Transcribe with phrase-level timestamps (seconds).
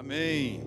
[0.00, 0.62] Amém.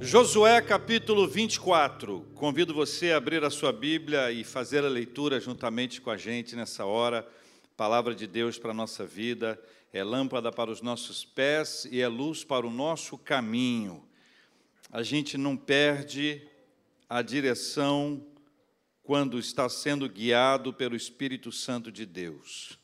[0.00, 2.22] Josué capítulo 24.
[2.34, 6.56] Convido você a abrir a sua Bíblia e fazer a leitura juntamente com a gente
[6.56, 7.28] nessa hora.
[7.76, 12.08] Palavra de Deus para a nossa vida, é lâmpada para os nossos pés e é
[12.08, 14.02] luz para o nosso caminho.
[14.90, 16.40] A gente não perde
[17.06, 18.26] a direção
[19.02, 22.78] quando está sendo guiado pelo Espírito Santo de Deus.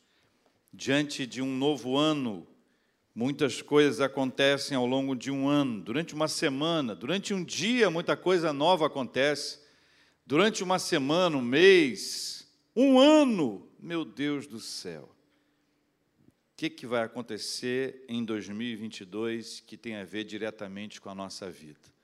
[0.71, 2.47] Diante de um novo ano,
[3.15, 8.17] Muitas coisas acontecem ao longo de um ano, durante uma semana, durante um dia, muita
[8.17, 9.61] coisa nova acontece.
[10.27, 15.15] Durante uma semana, um mês, um ano, meu Deus do céu.
[16.27, 21.49] O que, que vai acontecer em 2022 que tem a ver diretamente com a nossa
[21.49, 21.95] vida?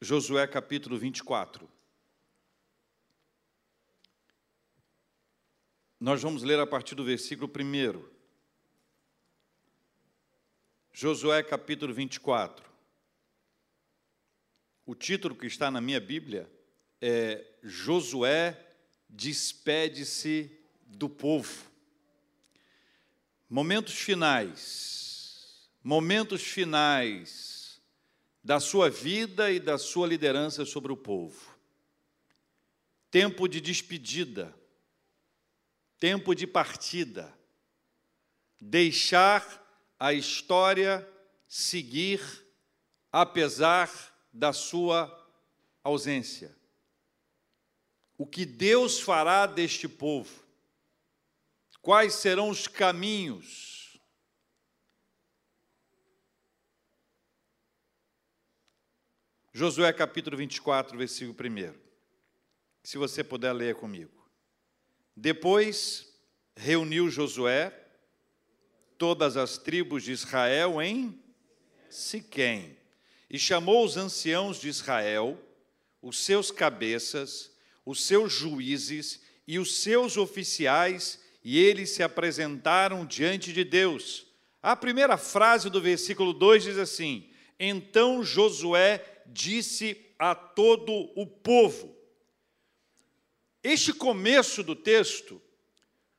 [0.00, 1.75] Josué capítulo 24.
[5.98, 8.04] Nós vamos ler a partir do versículo 1.
[10.92, 12.66] Josué capítulo 24.
[14.84, 16.50] O título que está na minha Bíblia
[17.00, 18.62] é Josué
[19.08, 20.50] despede-se
[20.86, 21.64] do povo.
[23.48, 27.80] Momentos finais, momentos finais
[28.44, 31.56] da sua vida e da sua liderança sobre o povo.
[33.10, 34.54] Tempo de despedida
[35.98, 37.36] tempo de partida,
[38.60, 39.62] deixar
[39.98, 41.06] a história
[41.48, 42.20] seguir
[43.10, 43.90] apesar
[44.32, 45.10] da sua
[45.82, 46.54] ausência.
[48.18, 50.44] O que Deus fará deste povo?
[51.80, 53.98] Quais serão os caminhos?
[59.52, 61.74] Josué capítulo 24, versículo 1.
[62.82, 64.15] Se você puder ler comigo.
[65.16, 66.12] Depois
[66.54, 67.72] reuniu Josué
[68.98, 71.18] todas as tribos de Israel em
[71.88, 72.76] Siquém
[73.30, 75.38] e chamou os anciãos de Israel,
[76.02, 77.50] os seus cabeças,
[77.84, 84.26] os seus juízes e os seus oficiais, e eles se apresentaram diante de Deus.
[84.62, 91.95] A primeira frase do versículo 2 diz assim: Então Josué disse a todo o povo:
[93.66, 95.42] este começo do texto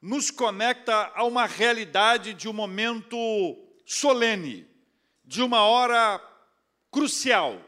[0.02, 3.18] nos conecta a uma realidade de um momento
[3.86, 4.68] solene,
[5.24, 6.22] de uma hora
[6.92, 7.62] crucial,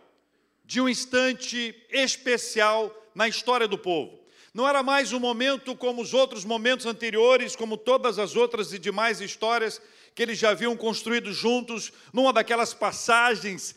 [0.65, 4.19] de um instante especial na história do povo.
[4.53, 8.79] Não era mais um momento como os outros momentos anteriores, como todas as outras e
[8.79, 9.81] demais histórias
[10.13, 13.75] que eles já haviam construído juntos, numa daquelas passagens,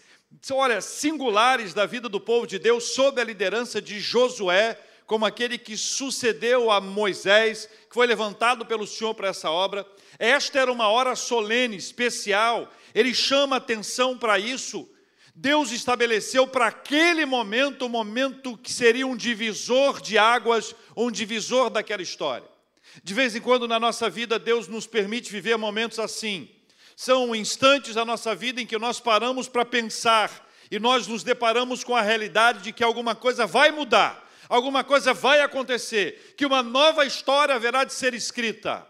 [0.50, 4.76] olha, singulares da vida do povo de Deus, sob a liderança de Josué,
[5.06, 9.86] como aquele que sucedeu a Moisés, que foi levantado pelo Senhor para essa obra.
[10.18, 14.88] Esta era uma hora solene, especial, ele chama atenção para isso.
[15.34, 21.10] Deus estabeleceu para aquele momento, o um momento que seria um divisor de águas, um
[21.10, 22.46] divisor daquela história.
[23.02, 26.50] De vez em quando na nossa vida, Deus nos permite viver momentos assim.
[26.94, 31.82] São instantes da nossa vida em que nós paramos para pensar e nós nos deparamos
[31.82, 36.62] com a realidade de que alguma coisa vai mudar alguma coisa vai acontecer, que uma
[36.62, 38.86] nova história haverá de ser escrita.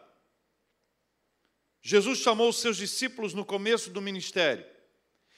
[1.82, 4.64] Jesus chamou os seus discípulos no começo do ministério.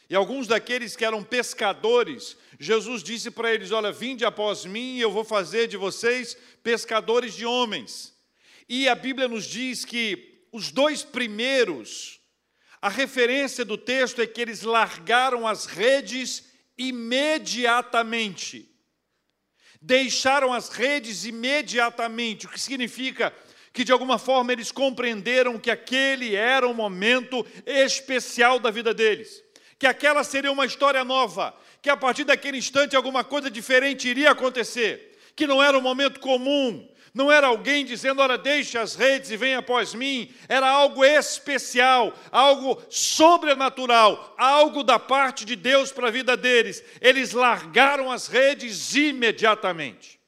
[0.08, 5.00] E alguns daqueles que eram pescadores, Jesus disse para eles: Olha, vinde após mim e
[5.00, 8.14] eu vou fazer de vocês pescadores de homens.
[8.68, 12.20] E a Bíblia nos diz que os dois primeiros,
[12.80, 16.44] a referência do texto é que eles largaram as redes
[16.76, 18.73] imediatamente
[19.84, 23.34] deixaram as redes imediatamente, o que significa
[23.70, 29.44] que de alguma forma eles compreenderam que aquele era um momento especial da vida deles,
[29.78, 34.30] que aquela seria uma história nova, que a partir daquele instante alguma coisa diferente iria
[34.30, 39.30] acontecer, que não era um momento comum, não era alguém dizendo, olha, deixe as redes
[39.30, 40.34] e venha após mim.
[40.48, 46.82] Era algo especial, algo sobrenatural, algo da parte de Deus para a vida deles.
[47.00, 50.18] Eles largaram as redes imediatamente.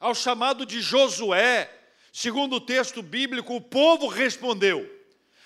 [0.00, 1.70] Ao chamado de Josué,
[2.10, 4.90] segundo o texto bíblico, o povo respondeu.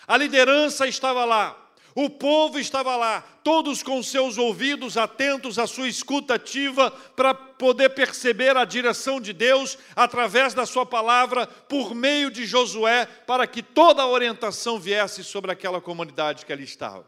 [0.06, 5.88] A liderança estava lá, o povo estava lá, todos com seus ouvidos atentos à sua
[5.88, 12.30] escuta ativa para poder perceber a direção de Deus através da sua palavra por meio
[12.30, 17.00] de Josué, para que toda a orientação viesse sobre aquela comunidade que ali estava.
[17.00, 17.06] O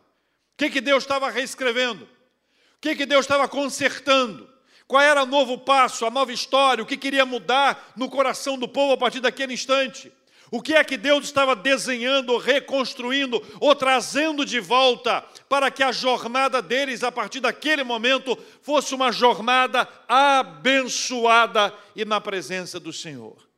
[0.57, 2.05] que, que Deus estava reescrevendo?
[2.05, 4.49] O que, que Deus estava consertando?
[4.87, 8.67] Qual era o novo passo, a nova história, o que queria mudar no coração do
[8.67, 10.13] povo a partir daquele instante?
[10.51, 15.93] O que é que Deus estava desenhando, reconstruindo ou trazendo de volta para que a
[15.93, 23.49] jornada deles, a partir daquele momento, fosse uma jornada abençoada e na presença do Senhor?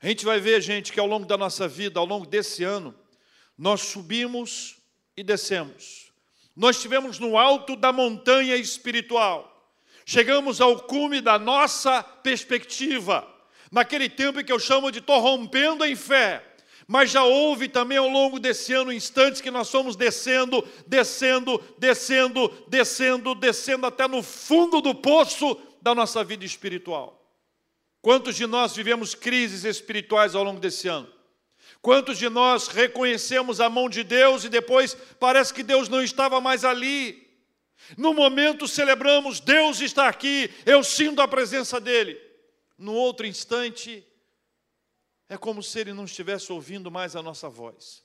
[0.00, 2.94] A gente vai ver, gente, que ao longo da nossa vida, ao longo desse ano,
[3.58, 4.76] nós subimos
[5.16, 6.12] e descemos.
[6.54, 9.48] Nós estivemos no alto da montanha espiritual.
[10.04, 13.31] Chegamos ao cume da nossa perspectiva
[13.72, 16.44] naquele tempo em que eu chamo de estou rompendo em fé.
[16.86, 22.52] Mas já houve também ao longo desse ano instantes que nós fomos descendo, descendo, descendo,
[22.68, 27.18] descendo, descendo até no fundo do poço da nossa vida espiritual.
[28.02, 31.08] Quantos de nós vivemos crises espirituais ao longo desse ano?
[31.80, 36.40] Quantos de nós reconhecemos a mão de Deus e depois parece que Deus não estava
[36.40, 37.26] mais ali?
[37.96, 42.31] No momento celebramos, Deus está aqui, eu sinto a presença dEle
[42.82, 44.04] no outro instante,
[45.28, 48.02] é como se ele não estivesse ouvindo mais a nossa voz.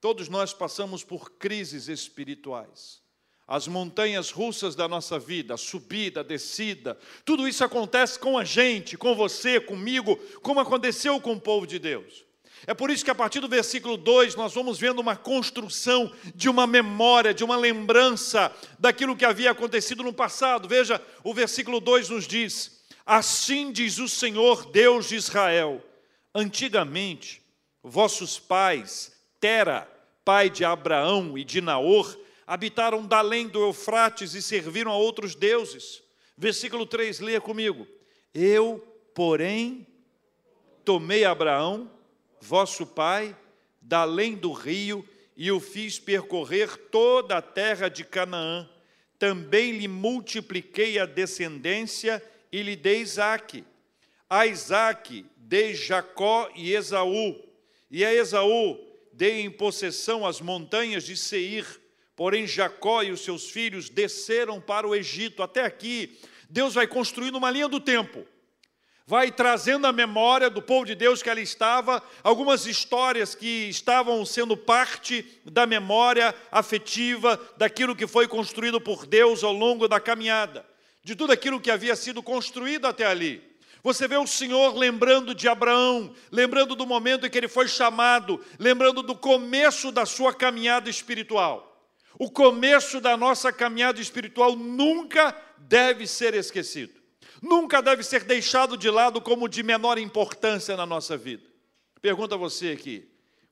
[0.00, 3.02] Todos nós passamos por crises espirituais.
[3.48, 8.44] As montanhas russas da nossa vida, a subida, a descida, tudo isso acontece com a
[8.44, 12.24] gente, com você, comigo, como aconteceu com o povo de Deus.
[12.68, 16.48] É por isso que a partir do versículo 2 nós vamos vendo uma construção de
[16.48, 20.68] uma memória, de uma lembrança daquilo que havia acontecido no passado.
[20.68, 22.79] Veja, o versículo 2 nos diz:
[23.12, 25.84] Assim diz o Senhor Deus de Israel:
[26.32, 27.42] Antigamente,
[27.82, 29.82] vossos pais, Tera,
[30.24, 32.16] pai de Abraão e de Naor,
[32.46, 36.00] habitaram além do Eufrates e serviram a outros deuses.
[36.38, 37.84] Versículo 3, leia comigo.
[38.32, 38.78] Eu,
[39.12, 39.84] porém,
[40.84, 41.90] tomei Abraão,
[42.40, 43.36] vosso pai,
[43.90, 45.04] além do rio,
[45.36, 48.70] e o fiz percorrer toda a terra de Canaã.
[49.18, 53.64] Também lhe multipliquei a descendência e lhe dei Isaque.
[54.28, 57.36] A Isaque dei Jacó e Esaú,
[57.90, 58.78] e a Esaú
[59.12, 61.66] dei em possessão as montanhas de Seir.
[62.14, 65.42] Porém, Jacó e os seus filhos desceram para o Egito.
[65.42, 66.18] Até aqui,
[66.48, 68.24] Deus vai construindo uma linha do tempo.
[69.06, 74.24] Vai trazendo a memória do povo de Deus que ali estava, algumas histórias que estavam
[74.24, 80.69] sendo parte da memória afetiva daquilo que foi construído por Deus ao longo da caminhada
[81.02, 83.42] de tudo aquilo que havia sido construído até ali.
[83.82, 88.44] Você vê o Senhor lembrando de Abraão, lembrando do momento em que ele foi chamado,
[88.58, 91.66] lembrando do começo da sua caminhada espiritual.
[92.18, 96.92] O começo da nossa caminhada espiritual nunca deve ser esquecido,
[97.40, 101.44] nunca deve ser deixado de lado como de menor importância na nossa vida.
[102.02, 103.08] Pergunta a você aqui: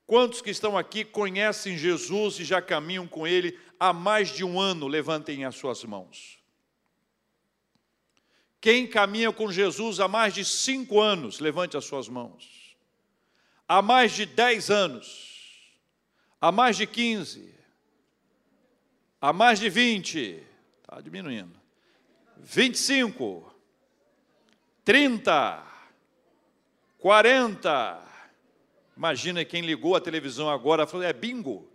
[0.07, 4.61] quantos que estão aqui conhecem Jesus e já caminham com Ele há mais de um
[4.61, 4.87] ano?
[4.87, 6.38] Levantem as suas mãos.
[8.61, 12.77] Quem caminha com Jesus há mais de cinco anos, levante as suas mãos.
[13.69, 15.77] Há mais de dez anos,
[16.41, 17.55] há mais de quinze,
[19.21, 20.43] há mais de vinte,
[20.81, 21.55] está diminuindo,
[22.39, 23.55] vinte e cinco,
[24.85, 25.63] trinta,
[26.99, 28.03] quarenta.
[28.97, 31.71] Imagina quem ligou a televisão agora falou: é bingo.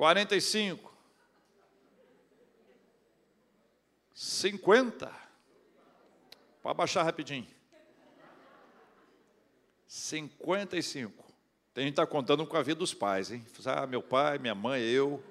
[0.00, 0.90] 45,
[4.14, 5.12] 50,
[6.62, 7.46] pode baixar rapidinho.
[9.86, 11.22] 55.
[11.74, 13.44] Tem gente que está contando com a vida dos pais, hein?
[13.66, 15.22] Ah, meu pai, minha mãe, eu.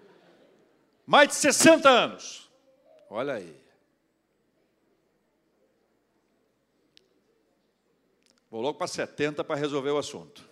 [1.03, 2.47] Mais de 60 anos.
[3.09, 3.59] Olha aí.
[8.51, 10.47] Vou logo para 70 para resolver o assunto.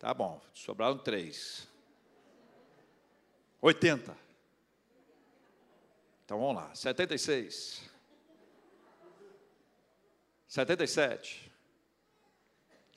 [0.00, 1.68] Tá bom, sobraram três.
[3.60, 4.16] 80.
[6.24, 6.74] Então vamos lá.
[6.74, 7.82] 76.
[10.48, 11.52] 77.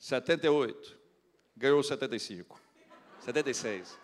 [0.00, 0.98] 78.
[1.54, 2.58] Ganhou 75.
[3.20, 3.98] 76.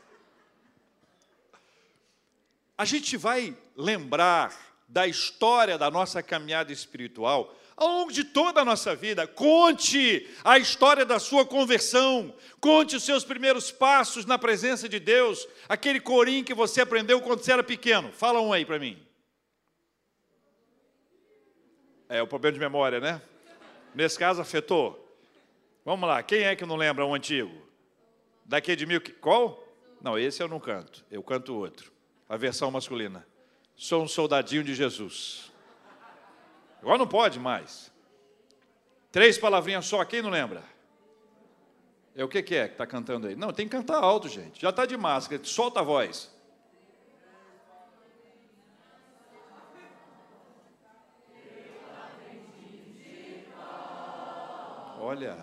[2.77, 4.55] A gente vai lembrar
[4.87, 9.27] da história da nossa caminhada espiritual ao longo de toda a nossa vida.
[9.27, 15.49] Conte a história da sua conversão, conte os seus primeiros passos na presença de Deus,
[15.67, 18.13] aquele corinho que você aprendeu quando você era pequeno.
[18.13, 19.03] Fala um aí para mim.
[22.07, 23.23] É o problema de memória, né?
[23.95, 24.99] Nesse caso afetou.
[25.83, 27.67] Vamos lá, quem é que não lembra um antigo?
[28.45, 29.01] Daqui de mil.
[29.21, 29.67] Qual?
[30.03, 31.91] Não, esse eu não canto, eu canto outro.
[32.29, 33.27] A versão masculina.
[33.75, 35.50] Sou um soldadinho de Jesus.
[36.81, 37.93] Agora não pode mais.
[39.13, 40.63] Três palavrinhas só, quem não lembra?
[42.15, 43.37] É o que, que é que está cantando aí?
[43.37, 44.61] Não, tem que cantar alto, gente.
[44.61, 46.31] Já está de máscara, solta a voz.
[54.99, 55.37] Olha.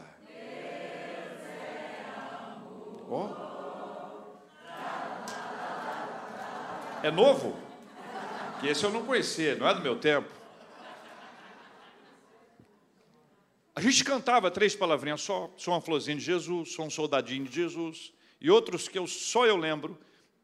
[3.09, 3.25] Ó.
[3.25, 3.47] Oh.
[7.03, 7.57] É novo?
[8.59, 10.36] Que esse eu não conhecia, não é do meu tempo.
[13.77, 17.53] A gente cantava três palavrinhas só, sou uma florzinha de Jesus, sou um soldadinho de
[17.53, 19.95] Jesus, e outros que eu, só eu lembro,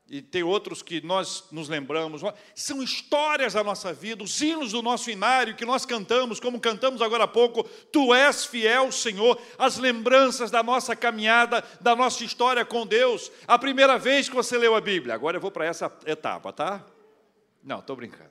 [0.08, 2.22] e tem outros que nós nos lembramos,
[2.54, 7.02] são histórias da nossa vida, os hinos do nosso inário que nós cantamos, como cantamos
[7.02, 12.64] agora há pouco, Tu és fiel, Senhor, as lembranças da nossa caminhada, da nossa história
[12.64, 15.92] com Deus, a primeira vez que você leu a Bíblia, agora eu vou para essa
[16.06, 16.86] etapa, tá?
[17.64, 18.30] Não, estou brincando.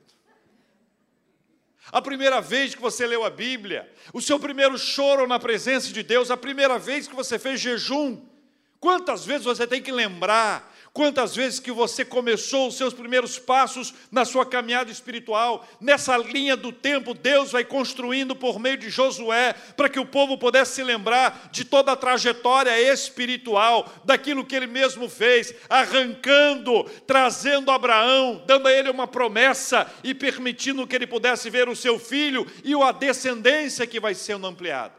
[1.91, 6.01] A primeira vez que você leu a Bíblia, o seu primeiro choro na presença de
[6.01, 8.21] Deus, a primeira vez que você fez jejum,
[8.79, 13.95] quantas vezes você tem que lembrar Quantas vezes que você começou os seus primeiros passos
[14.11, 19.53] na sua caminhada espiritual, nessa linha do tempo, Deus vai construindo por meio de Josué,
[19.75, 24.67] para que o povo pudesse se lembrar de toda a trajetória espiritual, daquilo que ele
[24.67, 31.49] mesmo fez, arrancando, trazendo Abraão, dando a ele uma promessa e permitindo que ele pudesse
[31.49, 34.93] ver o seu filho e a descendência que vai sendo ampliada.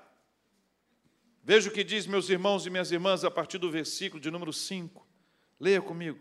[1.44, 4.52] Veja o que diz, meus irmãos e minhas irmãs, a partir do versículo de número
[4.52, 5.03] 5.
[5.58, 6.18] Leia comigo.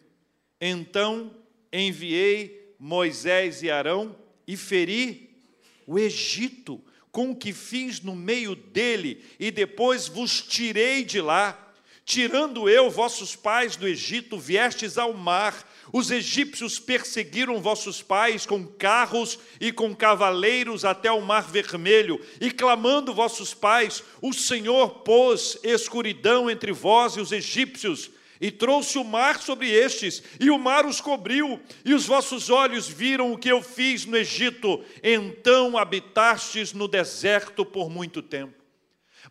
[0.60, 1.36] Então
[1.72, 4.16] enviei Moisés e Arão
[4.48, 5.44] e feri
[5.86, 11.60] o Egito com o que fiz no meio dele, e depois vos tirei de lá.
[12.04, 15.70] Tirando eu vossos pais do Egito, viestes ao mar.
[15.94, 22.50] Os egípcios perseguiram vossos pais com carros e com cavaleiros até o mar vermelho, e
[22.50, 28.10] clamando vossos pais, o Senhor pôs escuridão entre vós e os egípcios,
[28.44, 32.90] e trouxe o mar sobre estes, e o mar os cobriu, e os vossos olhos
[32.90, 38.62] viram o que eu fiz no Egito, então habitastes no deserto por muito tempo.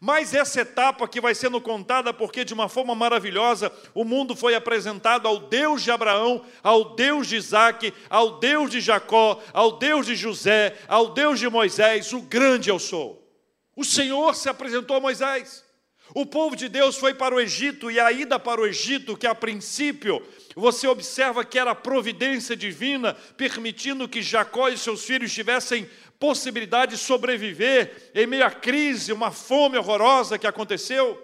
[0.01, 4.55] Mas essa etapa que vai sendo contada, porque de uma forma maravilhosa o mundo foi
[4.55, 10.07] apresentado ao Deus de Abraão, ao Deus de Isaac, ao Deus de Jacó, ao Deus
[10.07, 13.31] de José, ao Deus de Moisés, o grande eu sou.
[13.77, 15.71] O Senhor se apresentou a Moisés.
[16.15, 19.27] O povo de Deus foi para o Egito e a ida para o Egito, que
[19.27, 20.23] a princípio
[20.55, 25.89] você observa que era providência divina, permitindo que Jacó e seus filhos tivessem
[26.19, 31.21] possibilidade de sobreviver em meio à crise, uma fome horrorosa que aconteceu.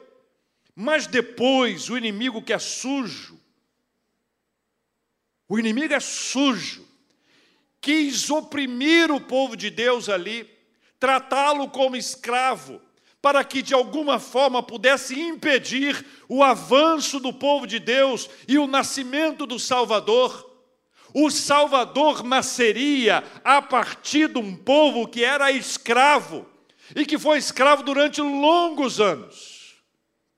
[0.74, 3.38] Mas depois, o inimigo que é sujo,
[5.46, 6.86] o inimigo é sujo,
[7.80, 10.48] quis oprimir o povo de Deus ali,
[10.98, 12.80] tratá-lo como escravo,
[13.20, 18.66] para que de alguma forma pudesse impedir o avanço do povo de Deus e o
[18.66, 20.46] nascimento do Salvador.
[21.12, 26.46] O Salvador nasceria a partir de um povo que era escravo
[26.94, 29.76] e que foi escravo durante longos anos.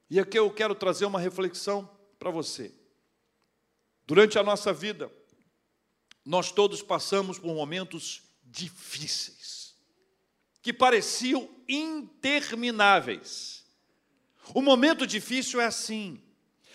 [0.08, 2.74] E aqui eu quero trazer uma reflexão para você.
[4.06, 5.10] Durante a nossa vida,
[6.24, 9.39] nós todos passamos por momentos difíceis
[10.62, 13.64] que pareciam intermináveis.
[14.54, 16.20] O momento difícil é assim.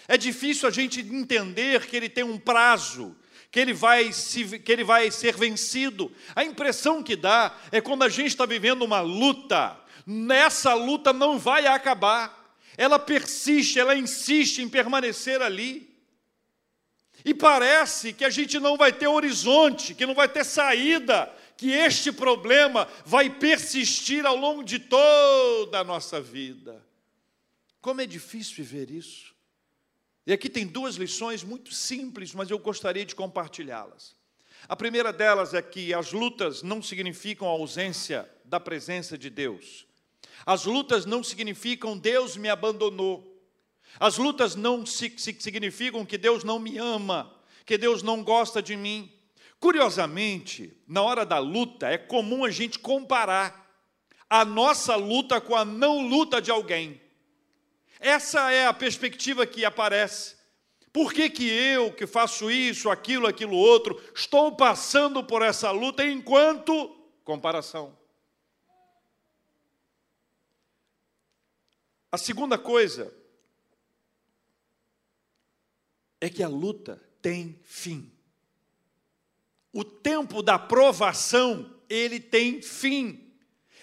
[0.08, 3.15] É difícil a gente entender que ele tem um prazo,
[3.51, 6.12] que ele vai, se, que ele vai ser vencido.
[6.36, 11.39] A impressão que dá é quando a gente está vivendo uma luta, nessa luta não
[11.39, 12.44] vai acabar.
[12.77, 15.96] Ela persiste, ela insiste em permanecer ali.
[17.24, 21.71] E parece que a gente não vai ter horizonte, que não vai ter saída, que
[21.71, 26.85] este problema vai persistir ao longo de toda a nossa vida.
[27.81, 29.33] Como é difícil viver isso.
[30.25, 34.15] E aqui tem duas lições muito simples, mas eu gostaria de compartilhá-las.
[34.67, 39.85] A primeira delas é que as lutas não significam a ausência da presença de Deus.
[40.45, 43.35] As lutas não significam Deus me abandonou.
[44.00, 47.33] As lutas não significam que Deus não me ama,
[47.65, 49.12] que Deus não gosta de mim.
[49.65, 53.67] Curiosamente, na hora da luta, é comum a gente comparar
[54.29, 57.01] a nossa luta com a não luta de alguém.
[58.00, 60.36] Essa é a perspectiva que aparece.
[60.93, 66.05] Por que, que eu, que faço isso, aquilo, aquilo outro, estou passando por essa luta
[66.05, 67.98] enquanto comparação?
[72.12, 73.12] A segunda coisa
[76.22, 78.14] é que a luta tem fim.
[79.75, 83.29] O tempo da provação, ele tem fim.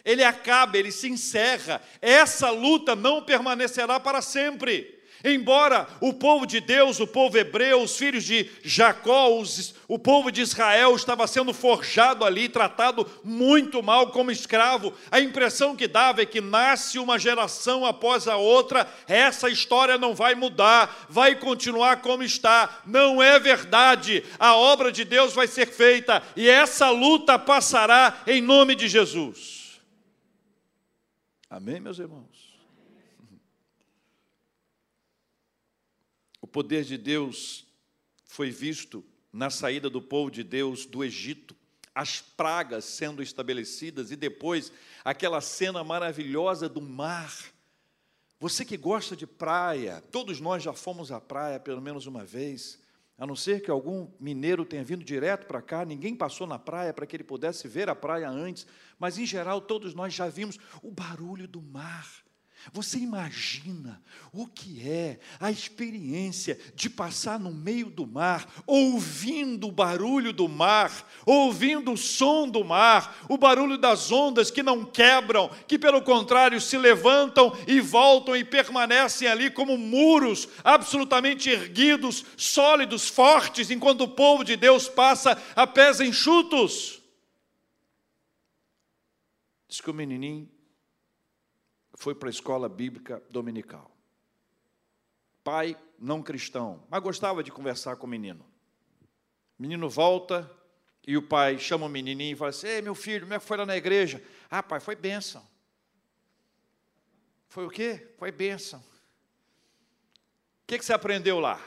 [0.03, 1.83] Ele acaba, ele se encerra.
[2.01, 5.02] Essa luta não permanecerá para sempre.
[5.25, 10.33] Embora o povo de Deus, o povo hebreu, os filhos de Jacó, os, o povo
[10.33, 16.23] de Israel estava sendo forjado ali, tratado muito mal como escravo, a impressão que dava
[16.23, 22.03] é que nasce uma geração após a outra, essa história não vai mudar, vai continuar
[22.03, 22.83] como está.
[22.85, 24.25] Não é verdade.
[24.39, 29.81] A obra de Deus vai ser feita e essa luta passará em nome de Jesus.
[31.49, 32.42] Amém, meus irmãos?
[36.53, 37.67] Poder de Deus
[38.27, 41.57] foi visto na saída do povo de Deus do Egito,
[41.95, 44.71] as pragas sendo estabelecidas e depois
[45.05, 47.35] aquela cena maravilhosa do mar.
[48.39, 52.79] Você que gosta de praia, todos nós já fomos à praia pelo menos uma vez,
[53.17, 56.93] a não ser que algum mineiro tenha vindo direto para cá, ninguém passou na praia
[56.93, 58.67] para que ele pudesse ver a praia antes,
[58.99, 62.23] mas em geral todos nós já vimos o barulho do mar
[62.71, 64.01] você imagina
[64.33, 70.49] o que é a experiência de passar no meio do mar, ouvindo o barulho do
[70.49, 76.03] mar, ouvindo o som do mar, o barulho das ondas que não quebram, que pelo
[76.03, 84.03] contrário se levantam e voltam e permanecem ali como muros absolutamente erguidos, sólidos, fortes, enquanto
[84.03, 87.03] o povo de Deus passa a pés enxutos.
[89.69, 90.52] Diz que o menininho
[92.03, 93.89] foi para a escola bíblica dominical.
[95.45, 98.45] Pai não cristão, mas gostava de conversar com o menino.
[99.57, 100.51] O menino volta
[101.07, 103.45] e o pai chama o menininho e fala assim: Ei, meu filho, como é que
[103.45, 104.21] foi lá na igreja?
[104.51, 105.47] Ah, pai, foi bênção.
[107.47, 108.13] Foi o quê?
[108.19, 108.81] Foi bênção.
[108.81, 111.61] O que, que você aprendeu lá?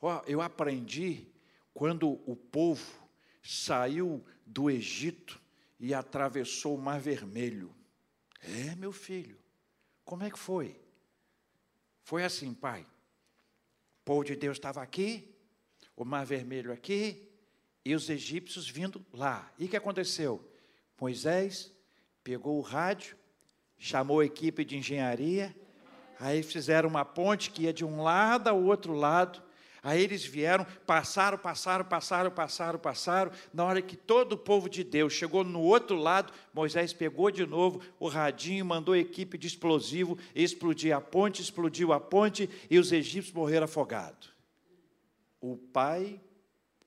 [0.00, 1.26] Oh, eu aprendi
[1.74, 3.06] quando o povo
[3.42, 5.38] saiu do Egito
[5.78, 7.74] e atravessou o Mar Vermelho.
[8.40, 9.47] É, meu filho.
[10.08, 10.74] Como é que foi?
[12.02, 12.80] Foi assim, pai.
[12.80, 15.36] O povo de Deus estava aqui,
[15.94, 17.30] o mar vermelho aqui,
[17.84, 19.52] e os egípcios vindo lá.
[19.58, 20.50] E o que aconteceu?
[20.98, 21.70] Moisés
[22.24, 23.18] pegou o rádio,
[23.76, 25.54] chamou a equipe de engenharia,
[26.18, 29.42] aí fizeram uma ponte que ia de um lado ao outro lado,
[29.82, 33.32] Aí eles vieram, passaram, passaram, passaram, passaram, passaram.
[33.52, 37.46] Na hora que todo o povo de Deus chegou no outro lado, Moisés pegou de
[37.46, 42.78] novo o radinho, mandou a equipe de explosivo explodir a ponte, explodiu a ponte e
[42.78, 44.30] os egípcios morreram afogados.
[45.40, 46.20] O pai,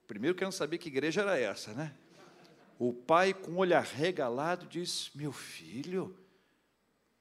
[0.08, 1.94] primeiro querendo saber que igreja era essa, né?
[2.78, 6.18] O pai, com o olho arregalado, disse: Meu filho,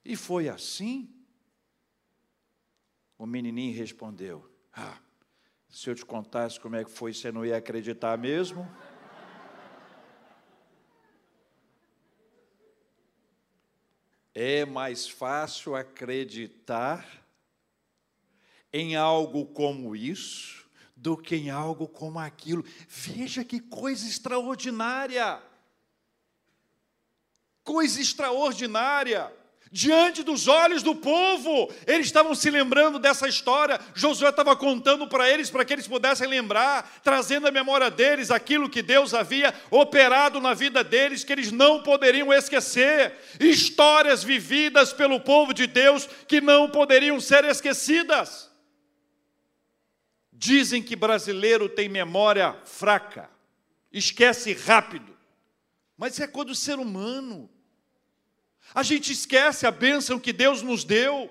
[0.04, 1.08] e foi assim?
[3.18, 4.98] O menininho respondeu: Ah,
[5.70, 8.68] se eu te contasse como é que foi, você não ia acreditar mesmo?
[14.34, 17.06] É mais fácil acreditar
[18.72, 22.64] em algo como isso do que em algo como aquilo.
[22.88, 25.42] Veja que coisa extraordinária!
[27.62, 29.39] Coisa extraordinária!
[29.70, 31.72] Diante dos olhos do povo.
[31.86, 33.80] Eles estavam se lembrando dessa história.
[33.94, 38.68] Josué estava contando para eles, para que eles pudessem lembrar, trazendo à memória deles aquilo
[38.68, 43.14] que Deus havia operado na vida deles, que eles não poderiam esquecer.
[43.38, 48.50] Histórias vividas pelo povo de Deus que não poderiam ser esquecidas.
[50.32, 53.28] Dizem que brasileiro tem memória fraca,
[53.92, 55.14] esquece rápido.
[55.98, 57.50] Mas é coisa do ser humano.
[58.74, 61.30] A gente esquece a bênção que Deus nos deu,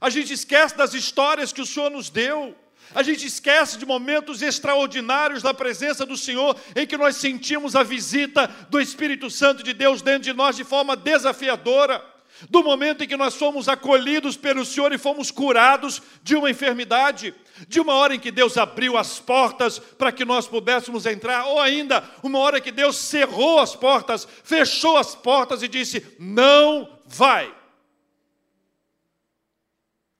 [0.00, 2.54] a gente esquece das histórias que o Senhor nos deu,
[2.94, 7.82] a gente esquece de momentos extraordinários da presença do Senhor, em que nós sentimos a
[7.82, 12.04] visita do Espírito Santo de Deus dentro de nós de forma desafiadora,
[12.48, 17.34] do momento em que nós fomos acolhidos pelo Senhor e fomos curados de uma enfermidade,
[17.68, 21.60] de uma hora em que Deus abriu as portas para que nós pudéssemos entrar, ou
[21.60, 27.54] ainda uma hora que Deus cerrou as portas, fechou as portas e disse: Não vai.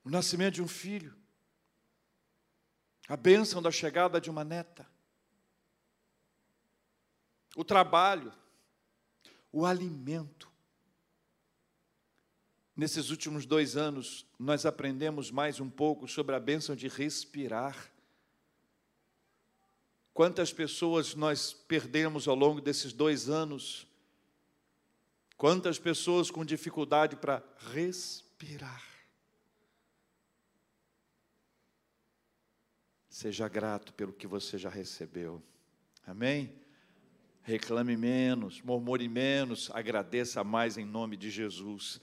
[0.05, 1.16] O nascimento de um filho,
[3.09, 4.87] a bênção da chegada de uma neta,
[7.57, 8.33] o trabalho,
[9.50, 10.54] o alimento,
[12.77, 17.93] Nesses últimos dois anos, nós aprendemos mais um pouco sobre a bênção de respirar.
[20.13, 23.87] Quantas pessoas nós perdemos ao longo desses dois anos?
[25.37, 28.83] Quantas pessoas com dificuldade para respirar?
[33.09, 35.41] Seja grato pelo que você já recebeu.
[36.05, 36.53] Amém?
[37.43, 42.01] Reclame menos, murmure menos, agradeça mais em nome de Jesus.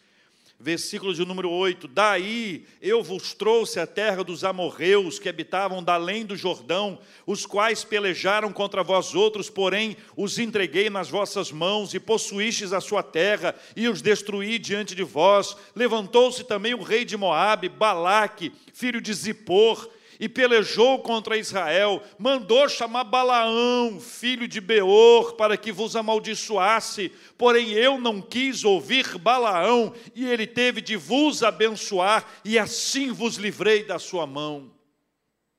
[0.62, 5.96] Versículo de número 8: Daí eu vos trouxe a terra dos amorreus que habitavam da
[5.96, 11.94] além do Jordão, os quais pelejaram contra vós outros, porém os entreguei nas vossas mãos,
[11.94, 15.58] e possuístes a sua terra, e os destruí diante de vós.
[15.76, 19.90] Levantou-se também o rei de Moabe, Balaque, filho de Zippor,
[20.22, 27.72] e pelejou contra Israel, mandou chamar Balaão, filho de Beor, para que vos amaldiçoasse, porém
[27.72, 33.84] eu não quis ouvir Balaão, e ele teve de vos abençoar, e assim vos livrei
[33.84, 34.72] da sua mão.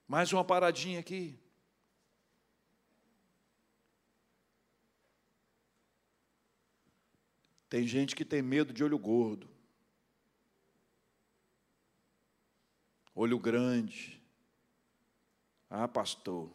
[0.06, 1.36] Mais uma paradinha aqui.
[7.68, 9.50] Tem gente que tem medo de olho gordo,
[13.12, 14.21] olho grande,
[15.74, 16.50] ah, pastor,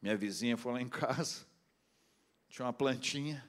[0.00, 1.44] minha vizinha foi lá em casa,
[2.48, 3.46] tinha uma plantinha.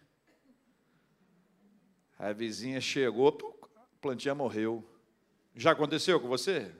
[2.19, 3.37] A vizinha chegou,
[3.73, 4.85] a plantinha morreu.
[5.55, 6.75] Já aconteceu com você?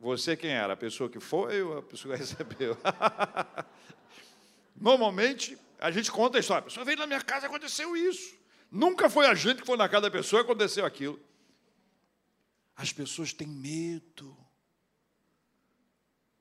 [0.00, 0.72] Você quem era?
[0.72, 2.76] A pessoa que foi ou a pessoa que recebeu?
[4.74, 6.62] Normalmente, a gente conta a história.
[6.62, 8.36] A pessoa veio na minha casa e aconteceu isso.
[8.68, 11.20] Nunca foi a gente que foi na casa da pessoa e aconteceu aquilo.
[12.74, 14.36] As pessoas têm medo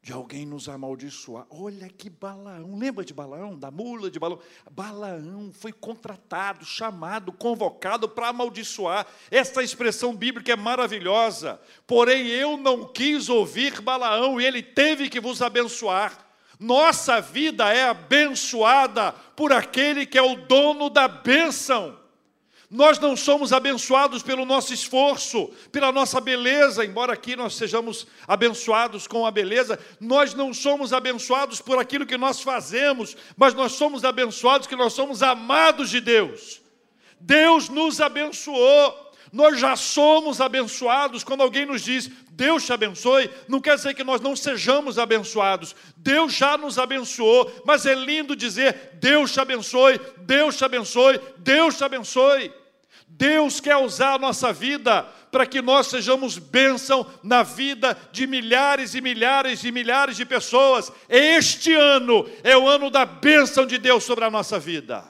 [0.01, 1.45] de alguém nos amaldiçoar.
[1.49, 4.39] Olha que Balaão, lembra de Balaão, da mula de Balaão?
[4.71, 9.05] Balaão foi contratado, chamado, convocado para amaldiçoar.
[9.29, 11.59] Essa expressão bíblica é maravilhosa.
[11.85, 16.27] Porém, eu não quis ouvir Balaão, e ele teve que vos abençoar.
[16.57, 21.98] Nossa vida é abençoada por aquele que é o dono da bênção.
[22.69, 29.07] Nós não somos abençoados pelo nosso esforço, pela nossa beleza, embora aqui nós sejamos abençoados
[29.07, 34.05] com a beleza, nós não somos abençoados por aquilo que nós fazemos, mas nós somos
[34.05, 36.61] abençoados que nós somos amados de Deus.
[37.19, 39.09] Deus nos abençoou.
[39.31, 41.23] Nós já somos abençoados.
[41.23, 45.75] Quando alguém nos diz, Deus te abençoe, não quer dizer que nós não sejamos abençoados.
[45.97, 51.77] Deus já nos abençoou, mas é lindo dizer, Deus te abençoe, Deus te abençoe, Deus
[51.77, 52.58] te abençoe.
[53.19, 58.95] Deus quer usar a nossa vida para que nós sejamos bênção na vida de milhares
[58.95, 60.89] e milhares e milhares de pessoas.
[61.09, 65.03] Este ano é o ano da bênção de Deus sobre a nossa vida.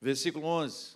[0.00, 0.91] Versículo 11.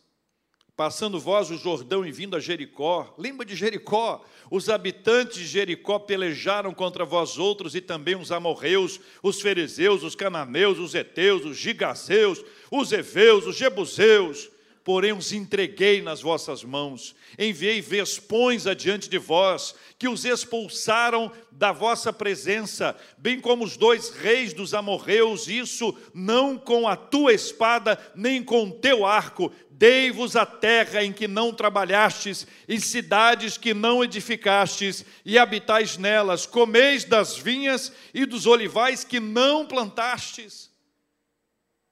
[0.76, 4.22] Passando vós o Jordão e vindo a Jericó, lembra de Jericó?
[4.50, 10.14] Os habitantes de Jericó pelejaram contra vós outros e também os amorreus, os fariseus, os
[10.14, 14.50] cananeus, os heteus, os gigazeus, os heveus, os jebuseus,
[14.86, 17.16] porém os entreguei nas vossas mãos.
[17.36, 24.10] Enviei vespões adiante de vós, que os expulsaram da vossa presença, bem como os dois
[24.10, 30.46] reis dos amorreus, isso não com a tua espada, nem com teu arco, Dei-vos a
[30.46, 37.36] terra em que não trabalhastes, e cidades que não edificastes, e habitais nelas, comeis das
[37.36, 40.65] vinhas e dos olivais que não plantastes.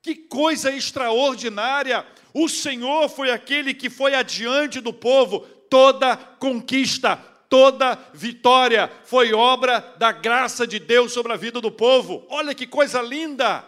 [0.04, 2.04] Que coisa extraordinária!
[2.34, 5.40] O Senhor foi aquele que foi adiante do povo,
[5.70, 7.16] toda conquista,
[7.48, 12.26] toda vitória foi obra da graça de Deus sobre a vida do povo.
[12.28, 13.64] Olha que coisa linda!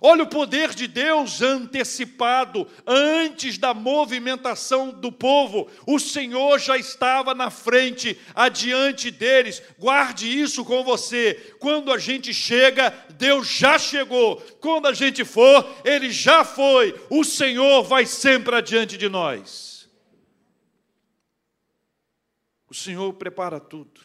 [0.00, 5.70] Olha o poder de Deus antecipado, antes da movimentação do povo.
[5.86, 9.62] O Senhor já estava na frente, adiante deles.
[9.78, 11.54] Guarde isso com você.
[11.60, 14.36] Quando a gente chega, Deus já chegou.
[14.60, 17.00] Quando a gente for, Ele já foi.
[17.08, 19.88] O Senhor vai sempre adiante de nós.
[22.68, 24.00] O Senhor prepara tudo.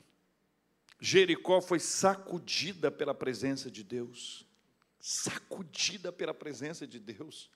[1.01, 4.48] Jericó foi sacudida pela presença de Deus
[5.09, 7.49] sacudida pela presença de Deus.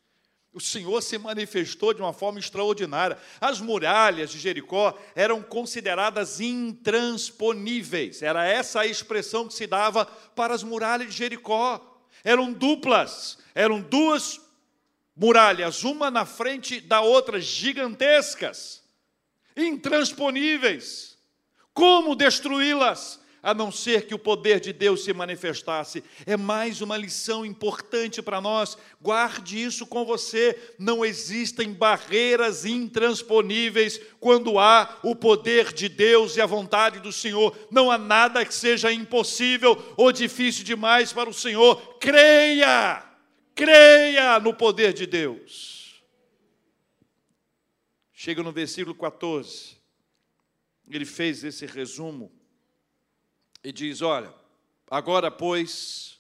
[0.51, 3.15] O Senhor se manifestou de uma forma extraordinária.
[3.39, 8.23] As muralhas de Jericó eram consideradas intransponíveis.
[8.23, 10.03] Era essa a expressão que se dava
[10.35, 12.01] para as muralhas de Jericó.
[12.23, 14.41] Eram duplas, eram duas
[15.15, 18.83] muralhas, uma na frente da outra, gigantescas,
[19.55, 21.19] intransponíveis.
[21.71, 23.19] Como destruí-las?
[23.43, 26.01] A não ser que o poder de Deus se manifestasse.
[26.25, 28.77] É mais uma lição importante para nós.
[29.01, 30.57] Guarde isso com você.
[30.79, 37.53] Não existem barreiras intransponíveis quando há o poder de Deus e a vontade do Senhor.
[37.69, 41.97] Não há nada que seja impossível ou difícil demais para o Senhor.
[41.99, 43.03] Creia!
[43.53, 46.01] Creia no poder de Deus.
[48.13, 49.77] Chega no versículo 14.
[50.89, 52.31] Ele fez esse resumo
[53.63, 54.33] e diz: Olha,
[54.89, 56.19] agora, pois,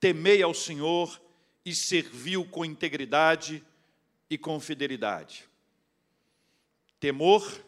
[0.00, 1.20] temei ao Senhor
[1.64, 3.64] e serviu com integridade
[4.28, 5.44] e com fidelidade.
[6.98, 7.62] Temor,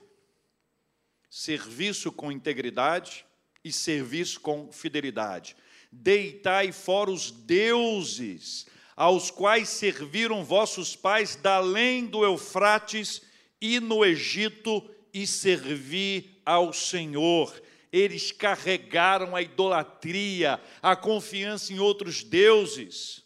[1.30, 3.24] serviço com integridade
[3.62, 5.56] e serviço com fidelidade.
[5.90, 13.22] Deitai fora os deuses aos quais serviram vossos pais além do Eufrates
[13.60, 17.60] e no Egito e servi ao Senhor.
[17.96, 23.22] Eles carregaram a idolatria, a confiança em outros deuses.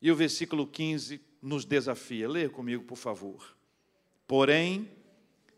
[0.00, 2.26] E o versículo 15 nos desafia.
[2.26, 3.54] Leia comigo, por favor.
[4.26, 4.90] Porém,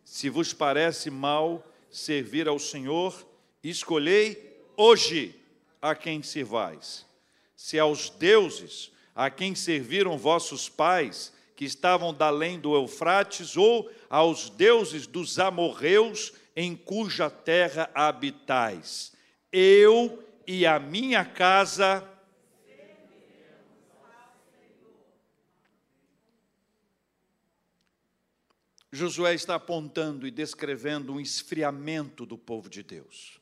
[0.05, 3.25] se vos parece mal servir ao Senhor,
[3.63, 5.33] escolhei hoje
[5.81, 7.07] a quem servais.
[7.55, 13.89] Se aos deuses a quem serviram vossos pais, que estavam da além do Eufrates, ou
[14.11, 19.13] aos deuses dos amorreus, em cuja terra habitais.
[19.53, 22.09] Eu e a minha casa
[28.95, 33.41] Josué está apontando e descrevendo um esfriamento do povo de Deus.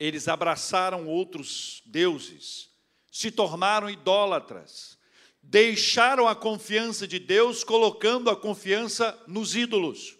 [0.00, 2.70] Eles abraçaram outros deuses,
[3.12, 4.98] se tornaram idólatras,
[5.42, 10.16] deixaram a confiança de Deus, colocando a confiança nos ídolos.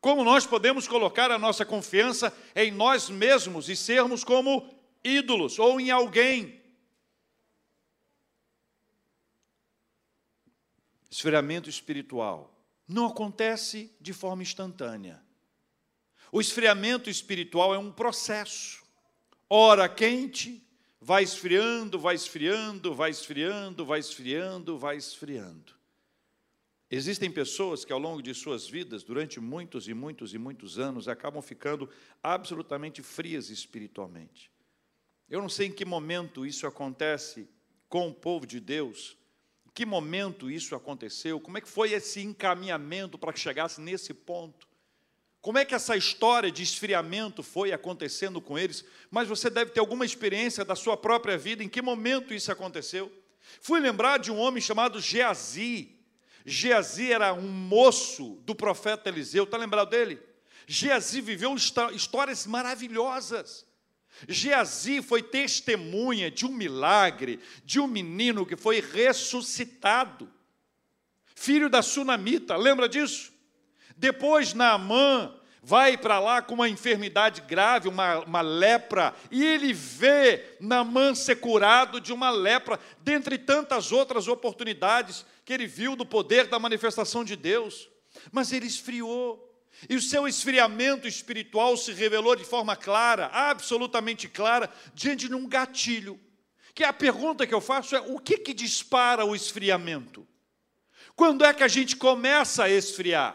[0.00, 4.68] Como nós podemos colocar a nossa confiança em nós mesmos e sermos como
[5.02, 6.62] ídolos ou em alguém?
[11.10, 12.54] Esfriamento espiritual
[12.86, 15.22] não acontece de forma instantânea.
[16.30, 18.84] O esfriamento espiritual é um processo.
[19.48, 20.62] Ora quente,
[21.00, 25.77] vai esfriando, vai esfriando, vai esfriando, vai esfriando, vai esfriando.
[26.90, 31.06] Existem pessoas que ao longo de suas vidas, durante muitos e muitos e muitos anos,
[31.06, 31.88] acabam ficando
[32.22, 34.50] absolutamente frias espiritualmente.
[35.28, 37.48] Eu não sei em que momento isso acontece
[37.88, 39.18] com o povo de Deus,
[39.78, 41.38] que momento isso aconteceu?
[41.38, 44.66] Como é que foi esse encaminhamento para que chegasse nesse ponto?
[45.40, 48.84] Como é que essa história de esfriamento foi acontecendo com eles?
[49.08, 53.08] Mas você deve ter alguma experiência da sua própria vida, em que momento isso aconteceu?
[53.60, 55.96] Fui lembrar de um homem chamado Geazi.
[56.48, 60.18] Geazi era um moço do profeta Eliseu, está lembrado dele?
[60.66, 63.66] Geazi viveu histórias maravilhosas.
[64.26, 70.28] Geazi foi testemunha de um milagre, de um menino que foi ressuscitado,
[71.34, 73.32] filho da sunamita, lembra disso?
[73.96, 80.56] Depois Naamã vai para lá com uma enfermidade grave, uma, uma lepra, e ele vê
[80.60, 86.46] Naamã ser curado de uma lepra, dentre tantas outras oportunidades que ele viu do poder
[86.46, 87.88] da manifestação de Deus.
[88.30, 89.42] Mas ele esfriou.
[89.88, 95.48] E o seu esfriamento espiritual se revelou de forma clara, absolutamente clara, diante de um
[95.48, 96.20] gatilho.
[96.74, 100.28] Que a pergunta que eu faço é: o que, que dispara o esfriamento?
[101.16, 103.34] Quando é que a gente começa a esfriar?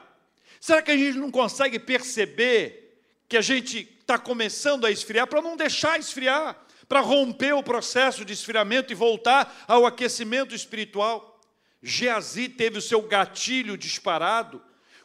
[0.62, 2.96] Será que a gente não consegue perceber
[3.28, 8.24] que a gente está começando a esfriar para não deixar esfriar, para romper o processo
[8.24, 11.33] de esfriamento e voltar ao aquecimento espiritual?
[11.84, 14.62] Geazi teve o seu gatilho disparado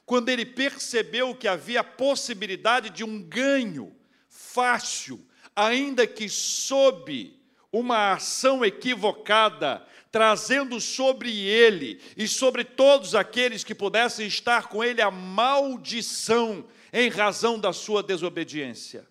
[0.06, 3.94] quando ele percebeu que havia possibilidade de um ganho
[4.28, 5.20] fácil,
[5.54, 7.36] ainda que sob
[7.70, 15.02] uma ação equivocada, trazendo sobre ele e sobre todos aqueles que pudessem estar com ele
[15.02, 19.06] a maldição em razão da sua desobediência.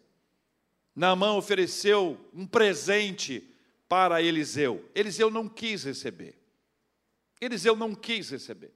[0.96, 3.48] Naamã ofereceu um presente
[3.88, 4.90] para Eliseu.
[4.96, 6.37] Eliseu não quis receber.
[7.40, 8.74] Eliseu não quis receber.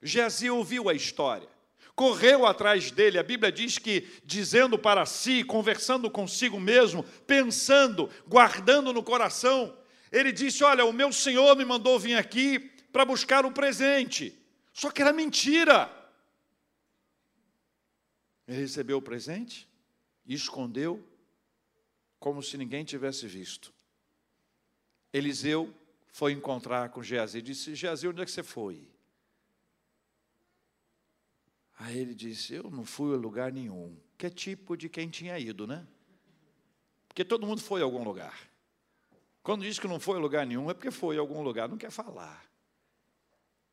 [0.00, 1.48] Geazi ouviu a história,
[1.94, 3.18] correu atrás dele.
[3.18, 9.76] A Bíblia diz que, dizendo para si, conversando consigo mesmo, pensando, guardando no coração,
[10.10, 12.58] ele disse: Olha, o meu senhor me mandou vir aqui
[12.92, 14.38] para buscar um presente.
[14.72, 15.90] Só que era mentira.
[18.46, 19.68] Ele recebeu o presente
[20.26, 21.06] e escondeu,
[22.18, 23.72] como se ninguém tivesse visto.
[25.12, 25.74] Eliseu
[26.12, 28.86] foi encontrar com Geazi e disse: Geazi, onde é que você foi?
[31.78, 33.96] Aí ele disse: Eu não fui a lugar nenhum.
[34.16, 35.84] Que é tipo de quem tinha ido, né?
[37.08, 38.38] Porque todo mundo foi a algum lugar.
[39.42, 41.76] Quando diz que não foi a lugar nenhum, é porque foi a algum lugar, não
[41.76, 42.44] quer falar.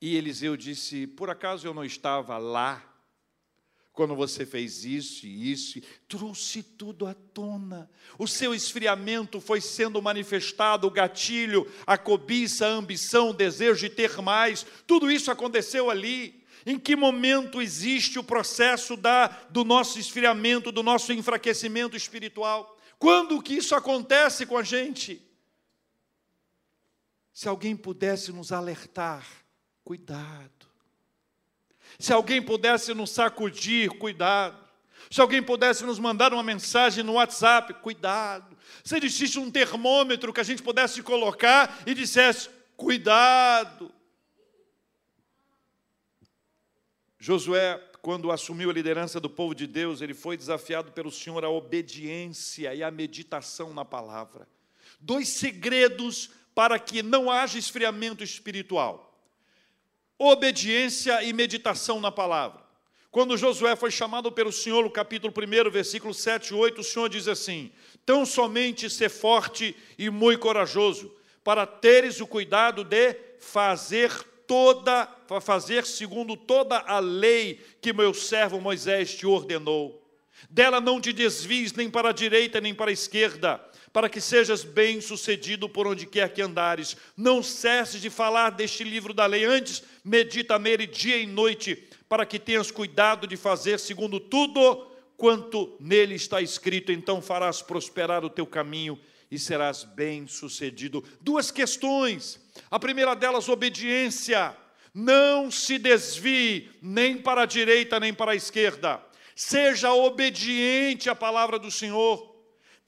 [0.01, 2.88] E Eliseu disse: Por acaso eu não estava lá
[3.93, 7.89] quando você fez isso e isso, trouxe tudo à tona.
[8.17, 13.89] O seu esfriamento foi sendo manifestado, o gatilho, a cobiça, a ambição, o desejo de
[13.89, 16.43] ter mais, tudo isso aconteceu ali.
[16.65, 22.77] Em que momento existe o processo da, do nosso esfriamento, do nosso enfraquecimento espiritual?
[22.97, 25.21] Quando que isso acontece com a gente?
[27.31, 29.25] Se alguém pudesse nos alertar
[29.89, 30.68] cuidado.
[31.99, 34.57] Se alguém pudesse nos sacudir, cuidado.
[35.11, 38.57] Se alguém pudesse nos mandar uma mensagem no WhatsApp, cuidado.
[38.83, 43.91] Se existisse um termômetro que a gente pudesse colocar e dissesse, cuidado.
[47.19, 51.49] Josué, quando assumiu a liderança do povo de Deus, ele foi desafiado pelo Senhor à
[51.49, 54.47] obediência e à meditação na palavra.
[55.01, 59.08] Dois segredos para que não haja esfriamento espiritual:
[60.19, 62.61] obediência e meditação na palavra.
[63.09, 67.09] Quando Josué foi chamado pelo Senhor, no capítulo 1, versículo 7 e 8, o Senhor
[67.09, 67.71] diz assim:
[68.05, 71.11] Tão somente ser forte e muito corajoso,
[71.43, 74.11] para teres o cuidado de fazer
[74.45, 75.07] toda,
[75.41, 79.99] fazer segundo toda a lei que meu servo Moisés te ordenou.
[80.49, 84.63] Dela não te desvies nem para a direita nem para a esquerda, para que sejas
[84.63, 86.95] bem-sucedido por onde quer que andares.
[87.17, 92.25] Não cesses de falar deste livro da lei, antes medita nele dia e noite para
[92.25, 98.29] que tenhas cuidado de fazer segundo tudo quanto nele está escrito, então farás prosperar o
[98.29, 98.97] teu caminho
[99.29, 101.03] e serás bem-sucedido.
[101.21, 102.39] Duas questões.
[102.71, 104.55] A primeira delas, obediência.
[104.93, 108.99] Não se desvie nem para a direita nem para a esquerda.
[109.35, 112.28] Seja obediente à palavra do Senhor.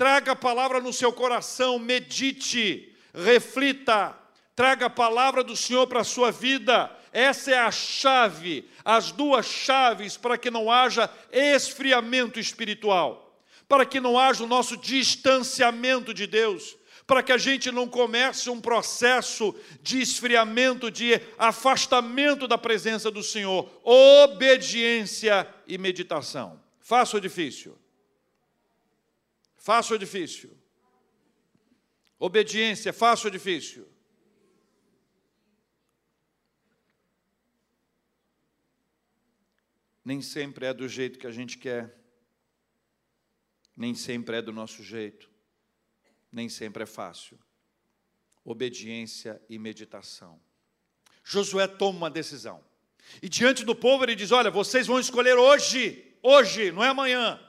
[0.02, 4.18] Traga a palavra no seu coração, medite, reflita,
[4.56, 6.90] traga a palavra do Senhor para a sua vida.
[7.14, 14.00] Essa é a chave, as duas chaves para que não haja esfriamento espiritual, para que
[14.00, 19.54] não haja o nosso distanciamento de Deus, para que a gente não comece um processo
[19.84, 23.70] de esfriamento, de afastamento da presença do Senhor.
[23.84, 26.60] Obediência e meditação.
[26.80, 27.81] Fácil ou difícil?
[29.62, 30.52] Fácil ou difícil?
[32.20, 33.92] Obediência, fácil ou difícil?
[40.04, 41.96] nem sempre é do jeito que a gente quer,
[43.76, 45.30] nem sempre é do nosso jeito,
[46.32, 47.40] nem sempre é fácil.
[48.44, 50.42] Obediência e meditação.
[51.24, 52.64] Josué toma uma decisão.
[53.22, 57.40] E diante do povo ele diz: Olha, vocês vão escolher hoje, hoje, não é amanhã.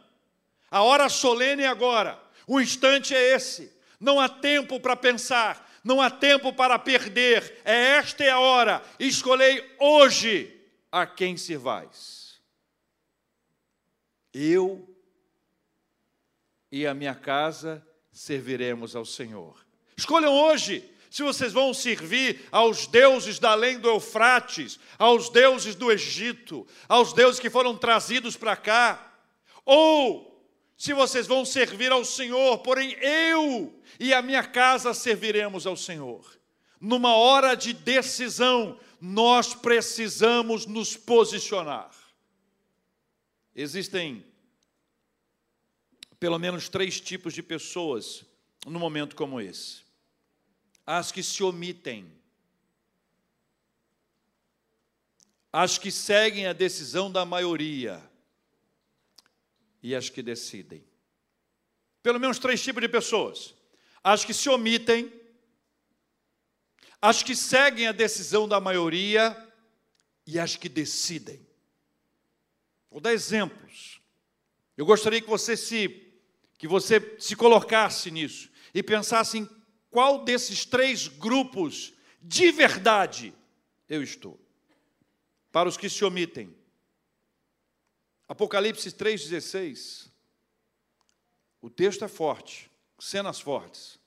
[0.73, 2.19] A hora solene é agora.
[2.47, 3.71] O instante é esse.
[4.01, 7.61] Não há tempo para pensar, não há tempo para perder.
[7.63, 8.83] É esta é a hora.
[8.99, 10.59] Escolhei hoje
[10.91, 12.41] a quem servais.
[14.33, 14.89] Eu
[16.71, 19.63] e a minha casa serviremos ao Senhor.
[19.95, 25.93] Escolham hoje se vocês vão servir aos deuses da além do Eufrates, aos deuses do
[25.93, 29.15] Egito, aos deuses que foram trazidos para cá,
[29.67, 30.32] ou
[30.83, 36.37] se vocês vão servir ao Senhor, porém eu e a minha casa serviremos ao Senhor.
[36.81, 41.95] Numa hora de decisão, nós precisamos nos posicionar.
[43.55, 44.27] Existem
[46.19, 48.25] pelo menos três tipos de pessoas
[48.67, 49.83] num momento como esse:
[50.85, 52.13] as que se omitem,
[55.53, 58.03] as que seguem a decisão da maioria
[59.83, 60.85] e as que decidem.
[62.03, 63.55] Pelo menos três tipos de pessoas:
[64.03, 65.13] as que se omitem,
[67.01, 69.37] as que seguem a decisão da maioria
[70.27, 71.45] e as que decidem.
[72.91, 74.01] Vou dar exemplos.
[74.77, 75.99] Eu gostaria que você se
[76.59, 79.51] que você se colocasse nisso e pensasse em
[79.91, 83.35] qual desses três grupos de verdade
[83.89, 84.41] eu estou.
[85.51, 86.55] Para os que se omitem.
[88.33, 90.11] Apocalipse 3,16.
[91.61, 93.99] O texto é forte, cenas fortes.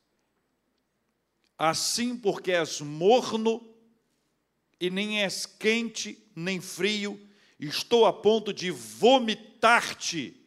[1.55, 3.71] Assim, porque és morno
[4.79, 7.23] e nem és quente nem frio,
[7.59, 10.43] estou a ponto de vomitar-te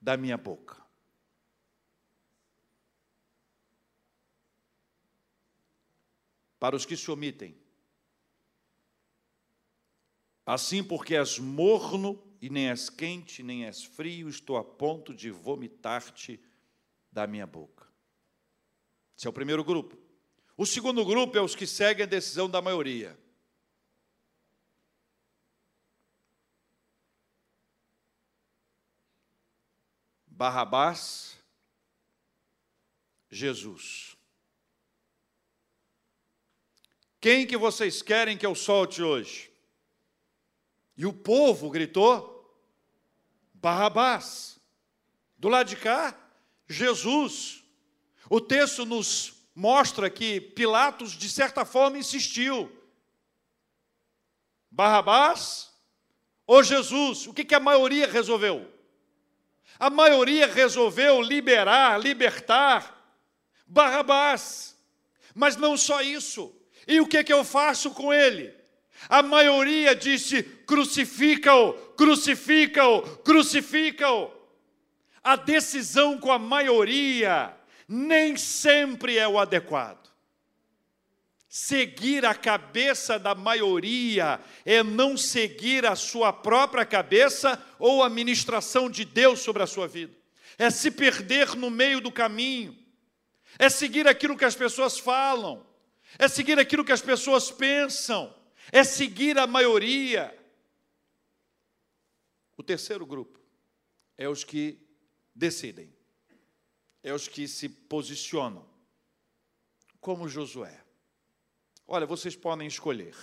[0.00, 0.80] da minha boca.
[6.60, 7.58] Para os que se omitem.
[10.46, 15.30] Assim, porque és morno e nem és quente, nem és frio, estou a ponto de
[15.30, 16.40] vomitar-te
[17.10, 17.86] da minha boca.
[19.16, 19.96] Esse é o primeiro grupo.
[20.56, 23.18] O segundo grupo é os que seguem a decisão da maioria.
[30.26, 31.38] Barrabás,
[33.30, 34.16] Jesus.
[37.18, 39.55] Quem que vocês querem que eu solte hoje?
[40.96, 42.58] E o povo gritou:
[43.54, 44.58] Barrabás.
[45.38, 46.16] Do lado de cá,
[46.68, 47.62] Jesus.
[48.30, 52.72] O texto nos mostra que Pilatos, de certa forma, insistiu.
[54.70, 55.72] Barrabás
[56.46, 57.26] ou Jesus?
[57.26, 58.72] O que, que a maioria resolveu?
[59.78, 62.96] A maioria resolveu liberar, libertar
[63.66, 64.76] Barrabás.
[65.34, 66.54] Mas não só isso.
[66.86, 68.54] E o que, que eu faço com ele?
[69.08, 74.30] A maioria disse: crucifica-o, crucifica-o, crucifica-o.
[75.22, 77.54] A decisão com a maioria
[77.88, 80.06] nem sempre é o adequado.
[81.48, 88.90] Seguir a cabeça da maioria é não seguir a sua própria cabeça ou a ministração
[88.90, 90.12] de Deus sobre a sua vida.
[90.58, 92.76] É se perder no meio do caminho.
[93.58, 95.64] É seguir aquilo que as pessoas falam.
[96.18, 98.34] É seguir aquilo que as pessoas pensam.
[98.72, 100.36] É seguir a maioria.
[102.56, 103.38] O terceiro grupo
[104.16, 104.78] é os que
[105.34, 105.92] decidem.
[107.02, 108.66] É os que se posicionam.
[110.00, 110.82] Como Josué.
[111.86, 113.14] Olha, vocês podem escolher.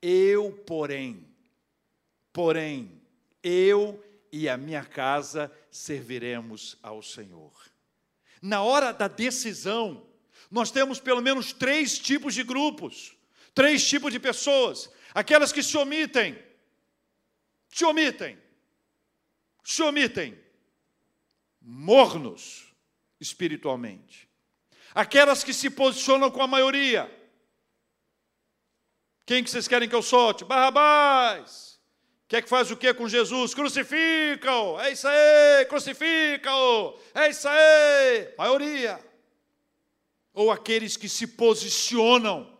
[0.00, 1.26] Eu, porém,
[2.32, 3.02] porém,
[3.42, 7.52] eu e a minha casa serviremos ao Senhor.
[8.40, 10.06] Na hora da decisão,
[10.50, 13.15] nós temos pelo menos três tipos de grupos,
[13.56, 16.38] três tipos de pessoas: aquelas que se omitem,
[17.70, 18.38] se omitem,
[19.64, 20.38] se omitem,
[21.60, 22.72] mornos
[23.18, 24.28] espiritualmente,
[24.94, 27.10] aquelas que se posicionam com a maioria,
[29.24, 30.44] quem que vocês querem que eu solte?
[30.44, 31.80] Barrabás.
[32.28, 33.54] Quer que faz o que com Jesus?
[33.54, 34.80] Crucifica-o.
[34.80, 36.98] É isso aí, crucifica-o.
[37.14, 38.34] É isso aí.
[38.36, 38.98] Maioria.
[40.34, 42.55] Ou aqueles que se posicionam.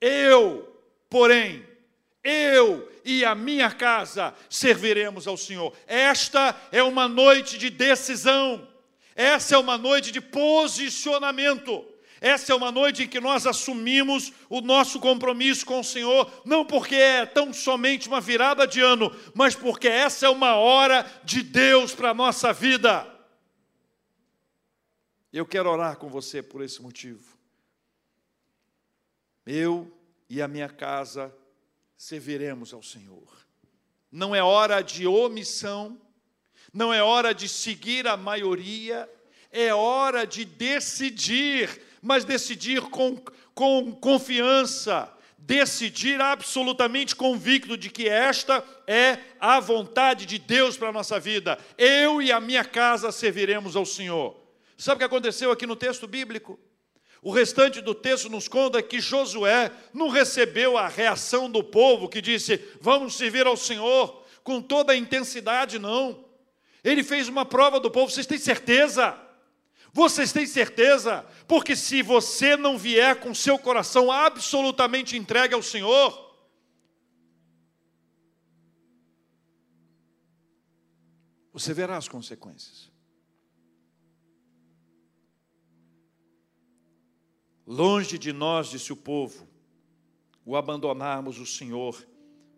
[0.00, 1.66] Eu, porém,
[2.22, 5.72] eu e a minha casa serviremos ao Senhor.
[5.86, 8.66] Esta é uma noite de decisão.
[9.14, 11.84] Essa é uma noite de posicionamento.
[12.20, 16.64] Essa é uma noite em que nós assumimos o nosso compromisso com o Senhor, não
[16.64, 21.42] porque é tão somente uma virada de ano, mas porque essa é uma hora de
[21.42, 23.06] Deus para a nossa vida.
[25.32, 27.35] Eu quero orar com você por esse motivo.
[29.46, 29.90] Eu
[30.28, 31.34] e a minha casa
[31.96, 33.46] serviremos ao Senhor.
[34.10, 36.00] Não é hora de omissão,
[36.72, 39.08] não é hora de seguir a maioria,
[39.50, 43.16] é hora de decidir mas decidir com,
[43.52, 50.92] com confiança, decidir absolutamente convicto de que esta é a vontade de Deus para a
[50.92, 51.58] nossa vida.
[51.76, 54.36] Eu e a minha casa serviremos ao Senhor.
[54.78, 56.60] Sabe o que aconteceu aqui no texto bíblico?
[57.26, 62.22] O restante do texto nos conta que Josué não recebeu a reação do povo que
[62.22, 66.24] disse: Vamos servir ao Senhor com toda a intensidade, não.
[66.84, 69.20] Ele fez uma prova do povo, vocês têm certeza?
[69.92, 71.26] Vocês têm certeza?
[71.48, 76.32] Porque se você não vier com seu coração absolutamente entregue ao Senhor,
[81.52, 82.95] você verá as consequências.
[87.66, 89.48] Longe de nós, disse o povo,
[90.44, 92.06] o abandonarmos o Senhor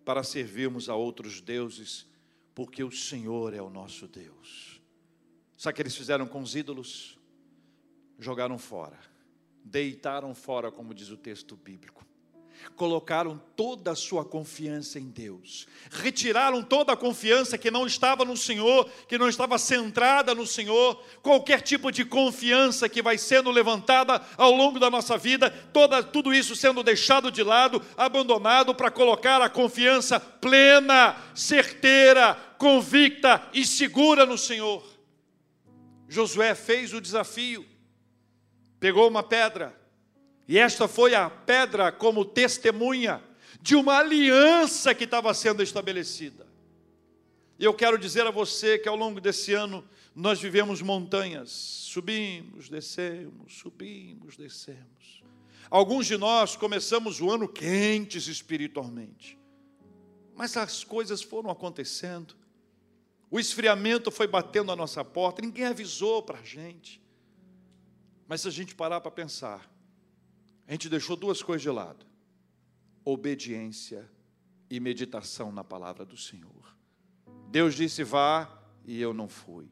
[0.04, 2.06] para servirmos a outros deuses,
[2.54, 4.80] porque o Senhor é o nosso Deus.
[5.56, 7.18] Sabe o que eles fizeram com os ídolos?
[8.18, 8.98] jogaram fora,
[9.64, 12.04] deitaram fora, como diz o texto bíblico.
[12.76, 18.36] Colocaram toda a sua confiança em Deus, retiraram toda a confiança que não estava no
[18.36, 24.22] Senhor, que não estava centrada no Senhor, qualquer tipo de confiança que vai sendo levantada
[24.36, 29.42] ao longo da nossa vida, toda, tudo isso sendo deixado de lado, abandonado para colocar
[29.42, 34.84] a confiança plena, certeira, convicta e segura no Senhor.
[36.08, 37.66] Josué fez o desafio,
[38.78, 39.78] pegou uma pedra,
[40.48, 43.22] e esta foi a pedra como testemunha
[43.60, 46.48] de uma aliança que estava sendo estabelecida.
[47.58, 52.70] E eu quero dizer a você que ao longo desse ano nós vivemos montanhas, subimos,
[52.70, 55.22] descemos, subimos, descemos.
[55.68, 59.38] Alguns de nós começamos o ano quentes espiritualmente,
[60.34, 62.34] mas as coisas foram acontecendo,
[63.30, 67.02] o esfriamento foi batendo a nossa porta, ninguém avisou para a gente.
[68.26, 69.70] Mas se a gente parar para pensar,
[70.68, 72.04] a gente deixou duas coisas de lado:
[73.02, 74.08] obediência
[74.68, 76.76] e meditação na palavra do Senhor.
[77.50, 79.70] Deus disse vá e eu não fui.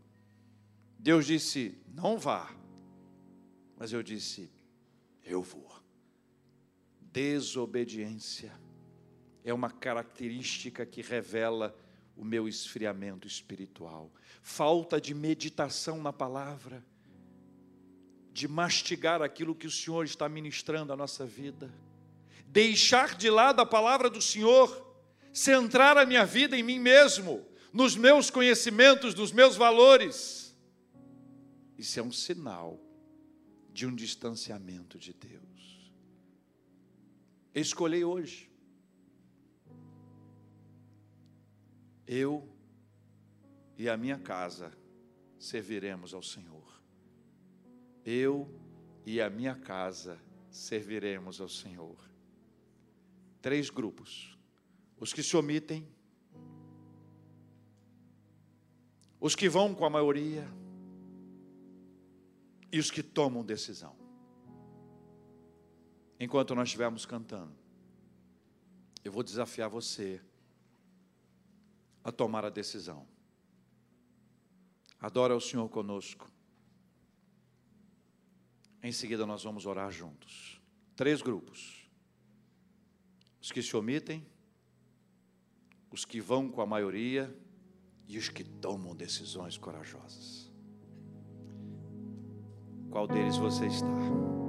[0.98, 2.50] Deus disse não vá,
[3.76, 4.50] mas eu disse
[5.22, 5.70] eu vou.
[7.12, 8.52] Desobediência
[9.44, 11.76] é uma característica que revela
[12.16, 14.10] o meu esfriamento espiritual.
[14.40, 16.82] Falta de meditação na palavra
[18.36, 21.72] de mastigar aquilo que o Senhor está ministrando à nossa vida,
[22.48, 24.94] deixar de lado a palavra do Senhor,
[25.32, 30.54] centrar a minha vida em mim mesmo, nos meus conhecimentos, nos meus valores.
[31.78, 32.78] Isso é um sinal
[33.72, 35.90] de um distanciamento de Deus.
[37.54, 38.50] Eu escolhi hoje.
[42.06, 42.46] Eu
[43.78, 44.76] e a minha casa
[45.38, 46.65] serviremos ao Senhor.
[48.06, 48.48] Eu
[49.04, 50.16] e a minha casa
[50.48, 51.96] serviremos ao Senhor.
[53.42, 54.38] Três grupos:
[54.96, 55.84] os que se omitem,
[59.20, 60.46] os que vão com a maioria
[62.70, 63.96] e os que tomam decisão.
[66.20, 67.56] Enquanto nós estivermos cantando,
[69.04, 70.22] eu vou desafiar você
[72.04, 73.04] a tomar a decisão.
[75.00, 76.35] Adora o Senhor conosco.
[78.86, 80.62] Em seguida, nós vamos orar juntos.
[80.94, 81.90] Três grupos:
[83.42, 84.24] os que se omitem,
[85.90, 87.36] os que vão com a maioria
[88.06, 90.52] e os que tomam decisões corajosas.
[92.88, 94.45] Qual deles você está?